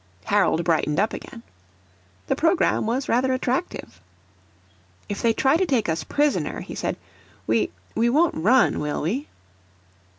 Harold 0.25 0.63
brightened 0.63 0.99
up 0.99 1.13
again. 1.13 1.43
The 2.25 2.35
programme 2.35 2.87
was 2.87 3.07
rather 3.07 3.33
attractive. 3.33 4.01
"If 5.07 5.21
they 5.21 5.31
try 5.31 5.57
to 5.57 5.65
take 5.67 5.87
us 5.87 6.03
prisoner," 6.03 6.59
he 6.61 6.73
said, 6.73 6.97
"we 7.45 7.71
we 7.93 8.09
won't 8.09 8.33
run, 8.33 8.79
will 8.79 9.03
we?" 9.03 9.27